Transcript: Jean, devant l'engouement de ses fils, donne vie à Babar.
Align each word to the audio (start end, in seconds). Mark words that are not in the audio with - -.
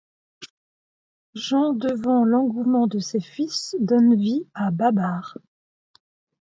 Jean, 1.35 1.73
devant 1.73 2.25
l'engouement 2.25 2.87
de 2.87 2.97
ses 2.97 3.19
fils, 3.19 3.75
donne 3.79 4.15
vie 4.15 4.47
à 4.55 4.71
Babar. 4.71 5.37